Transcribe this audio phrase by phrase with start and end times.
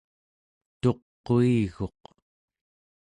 [0.81, 2.01] tuquiguq